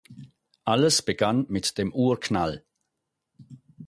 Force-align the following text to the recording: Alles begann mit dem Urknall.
Alles 0.63 1.03
begann 1.03 1.45
mit 1.49 1.77
dem 1.77 1.93
Urknall. 1.93 2.63